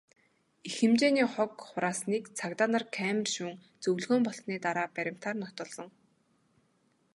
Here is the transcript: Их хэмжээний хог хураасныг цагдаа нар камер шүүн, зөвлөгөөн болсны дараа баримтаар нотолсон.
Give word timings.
Их 0.67 0.73
хэмжээний 0.79 1.27
хог 1.35 1.51
хураасныг 1.67 2.23
цагдаа 2.37 2.67
нар 2.73 2.83
камер 2.97 3.27
шүүн, 3.35 3.55
зөвлөгөөн 3.83 4.21
болсны 4.25 4.53
дараа 4.65 4.87
баримтаар 4.95 5.35
нотолсон. 5.43 5.87